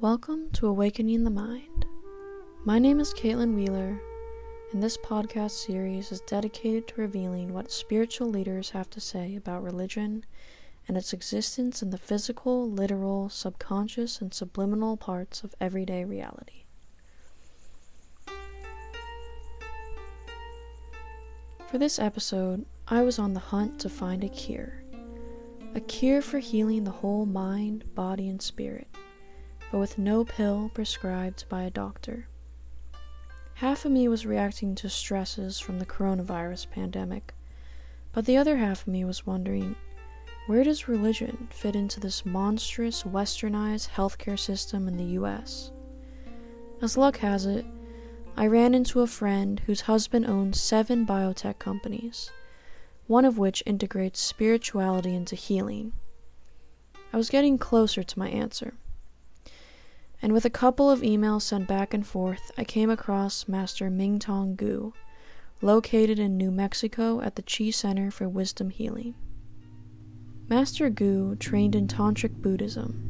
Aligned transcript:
Welcome 0.00 0.48
to 0.52 0.66
Awakening 0.66 1.24
the 1.24 1.30
Mind. 1.30 1.84
My 2.64 2.78
name 2.78 3.00
is 3.00 3.12
Caitlin 3.12 3.54
Wheeler, 3.54 4.00
and 4.72 4.82
this 4.82 4.96
podcast 4.96 5.50
series 5.50 6.10
is 6.10 6.22
dedicated 6.22 6.88
to 6.88 7.02
revealing 7.02 7.52
what 7.52 7.70
spiritual 7.70 8.30
leaders 8.30 8.70
have 8.70 8.88
to 8.90 8.98
say 9.00 9.36
about 9.36 9.62
religion 9.62 10.24
and 10.88 10.96
its 10.96 11.12
existence 11.12 11.82
in 11.82 11.90
the 11.90 11.98
physical, 11.98 12.70
literal, 12.70 13.28
subconscious, 13.28 14.22
and 14.22 14.32
subliminal 14.32 14.96
parts 14.96 15.44
of 15.44 15.54
everyday 15.60 16.06
reality. 16.06 16.64
For 21.68 21.76
this 21.76 21.98
episode, 21.98 22.64
I 22.88 23.02
was 23.02 23.18
on 23.18 23.34
the 23.34 23.40
hunt 23.40 23.78
to 23.80 23.90
find 23.90 24.24
a 24.24 24.30
cure. 24.30 24.82
A 25.74 25.80
cure 25.80 26.22
for 26.22 26.38
healing 26.38 26.84
the 26.84 26.90
whole 26.90 27.26
mind, 27.26 27.94
body, 27.94 28.30
and 28.30 28.40
spirit 28.40 28.88
but 29.70 29.78
with 29.78 29.98
no 29.98 30.24
pill 30.24 30.70
prescribed 30.74 31.44
by 31.48 31.62
a 31.62 31.70
doctor. 31.70 32.26
Half 33.54 33.84
of 33.84 33.92
me 33.92 34.08
was 34.08 34.26
reacting 34.26 34.74
to 34.76 34.88
stresses 34.88 35.60
from 35.60 35.78
the 35.78 35.86
coronavirus 35.86 36.70
pandemic, 36.70 37.34
but 38.12 38.24
the 38.24 38.36
other 38.36 38.56
half 38.56 38.82
of 38.82 38.88
me 38.88 39.04
was 39.04 39.26
wondering 39.26 39.76
where 40.46 40.64
does 40.64 40.88
religion 40.88 41.46
fit 41.50 41.76
into 41.76 42.00
this 42.00 42.26
monstrous 42.26 43.04
westernized 43.04 43.90
healthcare 43.90 44.38
system 44.38 44.88
in 44.88 44.96
the 44.96 45.20
US? 45.20 45.70
As 46.82 46.96
luck 46.96 47.18
has 47.18 47.46
it, 47.46 47.66
I 48.36 48.46
ran 48.46 48.74
into 48.74 49.02
a 49.02 49.06
friend 49.06 49.60
whose 49.66 49.82
husband 49.82 50.26
owns 50.26 50.60
seven 50.60 51.06
biotech 51.06 51.58
companies, 51.58 52.30
one 53.06 53.24
of 53.24 53.38
which 53.38 53.62
integrates 53.66 54.20
spirituality 54.20 55.14
into 55.14 55.36
healing. 55.36 55.92
I 57.12 57.16
was 57.16 57.28
getting 57.28 57.58
closer 57.58 58.02
to 58.02 58.18
my 58.18 58.28
answer 58.30 58.74
and 60.22 60.32
with 60.32 60.44
a 60.44 60.50
couple 60.50 60.90
of 60.90 61.00
emails 61.00 61.42
sent 61.42 61.66
back 61.66 61.94
and 61.94 62.06
forth, 62.06 62.50
I 62.58 62.64
came 62.64 62.90
across 62.90 63.48
Master 63.48 63.90
Mingtong 63.90 64.56
Gu, 64.56 64.92
located 65.62 66.18
in 66.18 66.36
New 66.36 66.50
Mexico 66.50 67.20
at 67.20 67.36
the 67.36 67.42
Chi 67.42 67.70
Center 67.70 68.10
for 68.10 68.28
Wisdom 68.28 68.70
Healing. 68.70 69.14
Master 70.48 70.90
Gu 70.90 71.36
trained 71.36 71.74
in 71.74 71.86
Tantric 71.86 72.42
Buddhism, 72.42 73.06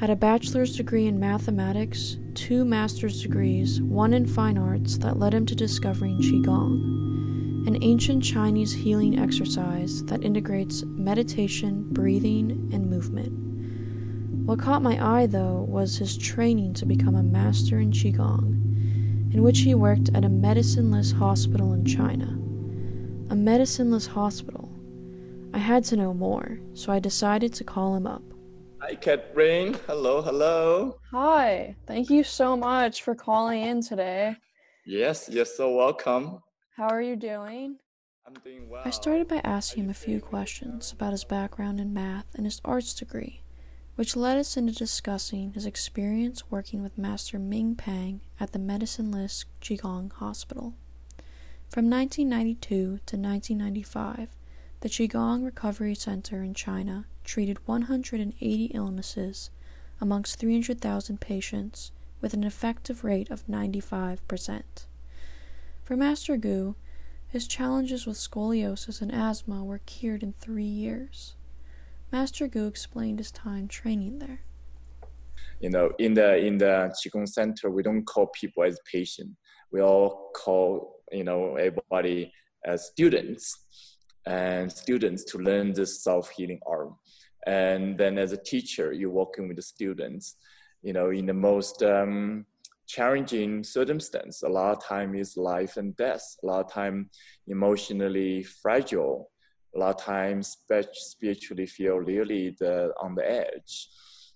had 0.00 0.10
a 0.10 0.16
bachelor's 0.16 0.76
degree 0.76 1.06
in 1.06 1.20
mathematics, 1.20 2.16
two 2.34 2.64
master's 2.64 3.22
degrees, 3.22 3.80
one 3.80 4.12
in 4.12 4.26
fine 4.26 4.58
arts 4.58 4.98
that 4.98 5.18
led 5.18 5.32
him 5.32 5.46
to 5.46 5.54
discovering 5.54 6.18
Qigong, 6.18 7.68
an 7.68 7.78
ancient 7.82 8.24
Chinese 8.24 8.72
healing 8.72 9.16
exercise 9.18 10.02
that 10.06 10.24
integrates 10.24 10.82
meditation, 10.84 11.86
breathing, 11.90 12.68
and 12.72 12.90
movement. 12.90 13.51
What 14.44 14.58
caught 14.58 14.82
my 14.82 14.98
eye, 15.00 15.26
though, 15.26 15.64
was 15.68 15.96
his 15.96 16.18
training 16.18 16.74
to 16.74 16.84
become 16.84 17.14
a 17.14 17.22
master 17.22 17.78
in 17.78 17.92
Qigong, 17.92 19.32
in 19.32 19.40
which 19.44 19.60
he 19.60 19.76
worked 19.76 20.10
at 20.14 20.24
a 20.24 20.28
medicineless 20.28 21.12
hospital 21.12 21.72
in 21.74 21.84
China. 21.84 22.24
A 23.30 23.36
medicineless 23.36 24.08
hospital. 24.08 24.68
I 25.54 25.58
had 25.58 25.84
to 25.84 25.96
know 25.96 26.12
more, 26.12 26.58
so 26.74 26.92
I 26.92 26.98
decided 26.98 27.54
to 27.54 27.62
call 27.62 27.94
him 27.94 28.04
up. 28.04 28.24
Hi, 28.80 28.96
Catherine. 28.96 29.74
Hello, 29.86 30.20
hello. 30.20 30.98
Hi. 31.12 31.76
Thank 31.86 32.10
you 32.10 32.24
so 32.24 32.56
much 32.56 33.02
for 33.02 33.14
calling 33.14 33.62
in 33.62 33.80
today. 33.80 34.34
Yes, 34.84 35.28
you're 35.30 35.44
so 35.44 35.70
welcome. 35.70 36.40
How 36.76 36.88
are 36.88 37.00
you 37.00 37.14
doing? 37.14 37.76
I'm 38.26 38.34
doing 38.42 38.68
well. 38.68 38.82
I 38.84 38.90
started 38.90 39.28
by 39.28 39.40
asking 39.44 39.84
him 39.84 39.90
a 39.90 39.94
few 39.94 40.20
questions 40.20 40.90
about 40.90 41.12
his 41.12 41.22
background 41.22 41.78
in 41.78 41.94
math 41.94 42.26
and 42.34 42.44
his 42.44 42.60
arts 42.64 42.92
degree 42.92 43.41
which 43.94 44.16
led 44.16 44.38
us 44.38 44.56
into 44.56 44.72
discussing 44.72 45.52
his 45.52 45.66
experience 45.66 46.50
working 46.50 46.82
with 46.82 46.96
Master 46.96 47.38
Ming 47.38 47.74
Pang 47.74 48.20
at 48.40 48.52
the 48.52 48.58
medicineless 48.58 49.44
Qigong 49.60 50.12
Hospital. 50.14 50.74
From 51.68 51.90
1992 51.90 52.66
to 52.74 53.16
1995, 53.16 54.28
the 54.80 54.88
Qigong 54.88 55.44
Recovery 55.44 55.94
Center 55.94 56.42
in 56.42 56.54
China 56.54 57.06
treated 57.24 57.66
180 57.66 58.64
illnesses 58.66 59.50
amongst 60.00 60.38
300,000 60.38 61.20
patients 61.20 61.92
with 62.20 62.34
an 62.34 62.44
effective 62.44 63.04
rate 63.04 63.30
of 63.30 63.46
95%. 63.46 64.62
For 65.84 65.96
Master 65.96 66.36
Gu, 66.36 66.74
his 67.28 67.46
challenges 67.46 68.06
with 68.06 68.16
scoliosis 68.16 69.00
and 69.00 69.12
asthma 69.12 69.64
were 69.64 69.78
cured 69.78 70.22
in 70.22 70.32
three 70.34 70.64
years. 70.64 71.34
Master 72.12 72.46
Gu 72.46 72.66
explained 72.66 73.20
his 73.20 73.30
time 73.30 73.66
training 73.66 74.18
there. 74.18 74.42
You 75.60 75.70
know, 75.70 75.92
in 75.98 76.12
the 76.12 76.36
in 76.36 76.58
the 76.58 76.94
Qigong 76.94 77.26
Center, 77.26 77.70
we 77.70 77.82
don't 77.82 78.04
call 78.04 78.26
people 78.38 78.64
as 78.64 78.78
patient. 78.84 79.30
We 79.70 79.80
all 79.80 80.30
call 80.36 81.00
you 81.10 81.24
know 81.24 81.56
everybody 81.56 82.30
as 82.66 82.88
students, 82.88 83.56
and 84.26 84.70
students 84.70 85.24
to 85.24 85.38
learn 85.38 85.72
this 85.72 86.04
self 86.04 86.28
healing 86.28 86.60
art. 86.66 86.90
And 87.46 87.96
then 87.96 88.18
as 88.18 88.32
a 88.32 88.36
teacher, 88.36 88.92
you're 88.92 89.10
working 89.10 89.48
with 89.48 89.56
the 89.56 89.62
students. 89.62 90.36
You 90.82 90.92
know, 90.92 91.10
in 91.10 91.24
the 91.24 91.34
most 91.34 91.82
um, 91.82 92.44
challenging 92.86 93.64
circumstance. 93.64 94.42
A 94.42 94.48
lot 94.48 94.76
of 94.76 94.84
time 94.84 95.14
is 95.14 95.38
life 95.38 95.78
and 95.78 95.96
death. 95.96 96.36
A 96.42 96.46
lot 96.46 96.66
of 96.66 96.70
time 96.70 97.08
emotionally 97.46 98.42
fragile 98.42 99.31
a 99.74 99.78
lot 99.78 100.00
of 100.00 100.04
times 100.04 100.56
spiritually 100.94 101.66
feel 101.66 101.96
really 101.96 102.56
the, 102.60 102.92
on 103.00 103.14
the 103.14 103.28
edge. 103.28 103.88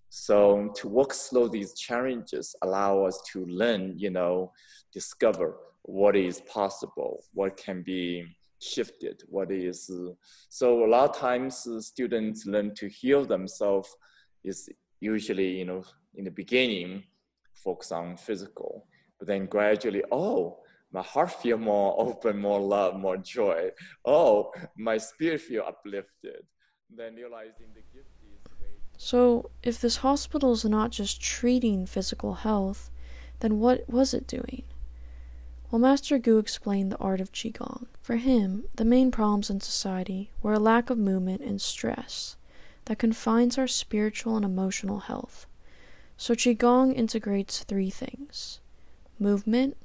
So 0.09 0.73
to 0.77 0.89
work 0.89 1.13
through 1.13 1.51
these 1.51 1.75
challenges 1.75 2.55
allow 2.63 3.05
us 3.05 3.21
to 3.33 3.45
learn, 3.47 3.95
you 3.99 4.11
know, 4.11 4.53
discover 4.93 5.57
what 5.83 6.17
is 6.17 6.41
possible, 6.43 7.23
what 7.35 7.57
can 7.57 7.83
be 7.83 8.25
shifted, 8.61 9.23
what 9.29 9.51
is. 9.51 9.91
So 10.49 10.85
a 10.85 10.89
lot 10.89 11.11
of 11.11 11.17
times 11.17 11.67
students 11.81 12.47
learn 12.47 12.75
to 12.77 12.89
heal 12.89 13.25
themselves 13.25 13.95
is 14.43 14.71
usually, 15.01 15.59
you 15.59 15.65
know, 15.65 15.85
in 16.15 16.25
the 16.25 16.31
beginning, 16.31 17.05
focus 17.53 17.93
on 17.93 18.17
physical, 18.17 18.87
but 19.19 19.29
then 19.29 19.47
gradually, 19.47 20.03
oh, 20.11 20.59
my 20.93 21.03
heart 21.03 21.33
feel 21.33 21.59
more 21.59 21.95
open, 21.99 22.39
more 22.39 22.61
love, 22.61 22.97
more 22.97 23.17
joy. 23.17 23.71
Oh, 24.05 24.53
my 24.77 24.99
spirit 24.99 25.41
feel 25.41 25.65
uplifted. 25.67 26.43
Then 26.95 27.15
realizing 27.17 27.69
the 27.75 27.83
gift 27.93 28.11
is. 28.23 28.37
So, 28.99 29.51
if 29.63 29.81
this 29.81 29.97
hospital 29.99 30.53
is 30.53 30.65
not 30.65 30.91
just 30.91 31.21
treating 31.21 31.85
physical 31.85 32.35
health, 32.35 32.91
then 33.41 33.59
what 33.61 33.89
was 33.89 34.15
it 34.15 34.27
doing? 34.27 34.63
Well, 35.71 35.81
Master 35.81 36.19
Gu 36.19 36.39
explained 36.39 36.91
the 36.93 36.99
art 36.99 37.21
of 37.21 37.33
Qigong. 37.33 37.87
For 38.01 38.17
him, 38.17 38.65
the 38.77 38.85
main 38.85 39.11
problems 39.11 39.51
in 39.51 39.61
society 39.61 40.31
were 40.41 40.55
a 40.55 40.59
lack 40.59 40.89
of 40.89 40.97
movement 40.97 41.43
and 41.43 41.61
stress 41.61 42.37
that 42.87 42.99
confines 42.99 43.59
our 43.59 43.67
spiritual 43.67 44.37
and 44.37 44.45
emotional 44.45 45.01
health. 45.01 45.47
So, 46.17 46.35
Qigong 46.35 46.95
integrates 46.95 47.65
three 47.65 47.91
things 47.91 48.61
movement, 49.19 49.77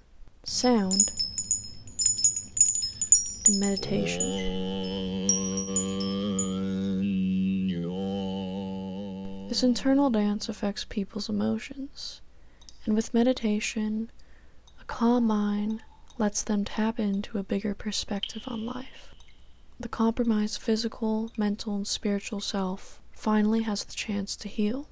sound, 0.44 1.12
and 3.48 3.60
meditation. 3.60 4.52
This 9.48 9.64
internal 9.64 10.10
dance 10.10 10.50
affects 10.50 10.86
people's 10.86 11.30
emotions, 11.30 12.22
and 12.86 12.96
with 12.96 13.14
meditation, 13.14 14.10
a 14.80 14.86
calm 14.86 15.28
mind 15.28 15.84
lets 16.18 16.42
them 16.42 16.64
tap 16.64 17.00
into 17.00 17.38
a 17.38 17.44
bigger 17.44 17.76
perspective 17.76 18.44
on 18.48 18.66
life. 18.66 19.14
The 19.80 19.90
compromised 19.90 20.62
physical, 20.62 21.32
mental, 21.38 21.76
and 21.76 21.88
spiritual 21.88 22.40
self 22.40 23.02
finally 23.12 23.64
has 23.64 23.84
the 23.84 23.94
chance 23.94 24.36
to 24.38 24.48
heal. 24.48 24.88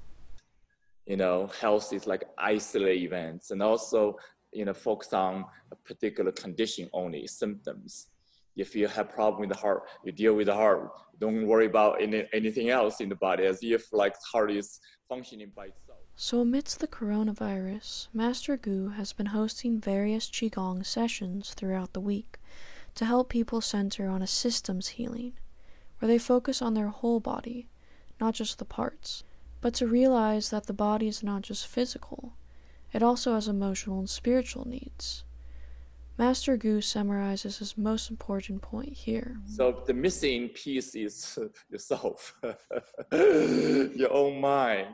You 1.06 1.18
know, 1.18 1.48
health 1.60 1.94
is 1.94 2.06
like 2.06 2.24
isolated 2.38 3.02
events, 3.04 3.52
and 3.52 3.64
also 3.64 4.18
you 4.52 4.66
know, 4.66 4.74
focus 4.74 5.14
on 5.14 5.46
a 5.72 5.76
particular 5.76 6.32
condition 6.32 6.90
only, 6.94 7.28
symptoms. 7.28 8.08
If 8.56 8.76
you 8.76 8.88
have 8.88 9.10
problem 9.10 9.42
with 9.42 9.50
the 9.50 9.56
heart, 9.56 9.84
you 10.04 10.12
deal 10.12 10.34
with 10.34 10.48
the 10.48 10.56
heart. 10.56 10.90
Don't 11.20 11.46
worry 11.48 11.68
about 11.68 12.02
any, 12.02 12.28
anything 12.34 12.70
else 12.70 13.00
in 13.00 13.10
the 13.10 13.16
body 13.16 13.46
as 13.46 13.60
if 13.62 13.92
like 13.94 14.16
heart 14.32 14.52
is 14.52 14.80
functioning 15.08 15.52
by 15.56 15.66
itself. 15.66 16.00
So 16.16 16.42
amidst 16.42 16.80
the 16.80 16.88
coronavirus, 16.88 18.08
Master 18.14 18.58
Gu 18.58 18.90
has 18.90 19.14
been 19.14 19.28
hosting 19.28 19.80
various 19.80 20.30
Qigong 20.30 20.86
sessions 20.86 21.54
throughout 21.54 21.94
the 21.94 22.02
week 22.02 22.38
to 22.96 23.06
help 23.06 23.30
people 23.30 23.62
center 23.62 24.10
on 24.10 24.22
a 24.22 24.28
systems 24.28 24.90
healing, 24.90 25.34
where 26.00 26.08
they 26.08 26.18
focus 26.18 26.62
on 26.62 26.74
their 26.74 26.90
whole 26.90 27.22
body, 27.22 27.70
not 28.20 28.34
just 28.34 28.60
the 28.60 28.66
parts, 28.66 29.24
but 29.62 29.74
to 29.76 29.88
realize 29.88 30.50
that 30.50 30.68
the 30.68 30.74
body 30.74 31.08
is 31.08 31.24
not 31.24 31.42
just 31.42 31.68
physical, 31.68 32.34
it 32.94 33.04
also 33.04 33.34
has 33.34 33.48
emotional 33.48 34.00
and 34.00 34.10
spiritual 34.10 34.68
needs. 34.68 35.24
Master 36.20 36.58
Gu 36.58 36.82
summarizes 36.82 37.60
his 37.60 37.78
most 37.78 38.10
important 38.10 38.62
point 38.62 38.92
here. 38.92 39.38
So 39.46 39.84
the 39.88 39.94
missing 39.94 40.50
piece 40.50 40.94
is 40.94 41.40
yourself, 41.70 42.36
your 43.14 44.12
own 44.12 44.42
mind, 44.42 44.88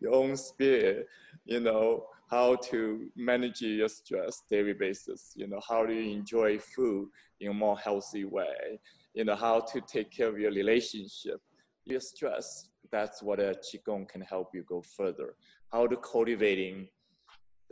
your 0.00 0.12
own 0.12 0.36
spirit, 0.36 1.06
you 1.44 1.60
know, 1.60 2.06
how 2.28 2.56
to 2.56 3.08
manage 3.14 3.60
your 3.60 3.88
stress 3.88 4.42
daily 4.50 4.72
basis, 4.72 5.34
you 5.36 5.46
know, 5.46 5.60
how 5.68 5.86
to 5.86 5.92
enjoy 5.92 6.58
food 6.58 7.10
in 7.40 7.50
a 7.50 7.54
more 7.54 7.78
healthy 7.78 8.24
way, 8.24 8.80
you 9.14 9.24
know, 9.24 9.36
how 9.36 9.60
to 9.60 9.80
take 9.82 10.10
care 10.10 10.28
of 10.28 10.38
your 10.38 10.50
relationship, 10.50 11.40
your 11.84 12.00
stress. 12.00 12.70
That's 12.90 13.22
what 13.22 13.38
a 13.38 13.54
Qigong 13.62 14.08
can 14.08 14.22
help 14.22 14.48
you 14.52 14.64
go 14.64 14.82
further. 14.96 15.36
How 15.70 15.86
to 15.86 15.96
cultivating 15.96 16.88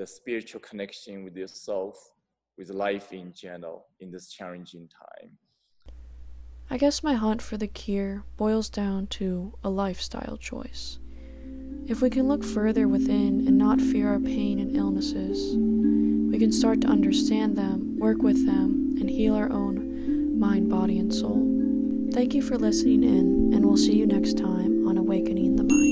the 0.00 0.06
spiritual 0.06 0.62
connection 0.62 1.24
with 1.24 1.36
yourself, 1.36 2.12
with 2.56 2.70
life 2.70 3.12
in 3.12 3.34
general 3.34 3.84
in 4.00 4.10
this 4.10 4.32
challenging 4.32 4.88
time. 4.88 5.30
I 6.70 6.78
guess 6.78 7.02
my 7.02 7.12
hunt 7.12 7.42
for 7.42 7.58
the 7.58 7.66
cure 7.66 8.24
boils 8.38 8.70
down 8.70 9.08
to 9.08 9.52
a 9.62 9.68
lifestyle 9.68 10.38
choice. 10.38 10.98
If 11.86 12.00
we 12.00 12.08
can 12.08 12.28
look 12.28 12.42
further 12.42 12.88
within 12.88 13.46
and 13.46 13.58
not 13.58 13.78
fear 13.78 14.08
our 14.08 14.18
pain 14.18 14.58
and 14.58 14.74
illnesses, 14.74 15.54
we 16.32 16.38
can 16.38 16.50
start 16.50 16.80
to 16.80 16.88
understand 16.88 17.58
them, 17.58 17.98
work 17.98 18.22
with 18.22 18.46
them, 18.46 18.96
and 18.98 19.10
heal 19.10 19.34
our 19.34 19.52
own 19.52 20.40
mind, 20.40 20.70
body, 20.70 20.98
and 20.98 21.12
soul. 21.12 21.46
Thank 22.14 22.32
you 22.32 22.40
for 22.40 22.56
listening 22.56 23.04
in, 23.04 23.52
and 23.52 23.66
we'll 23.66 23.76
see 23.76 23.96
you 23.96 24.06
next 24.06 24.38
time 24.38 24.88
on 24.88 24.96
Awakening 24.96 25.56
the 25.56 25.64
Mind. 25.64 25.89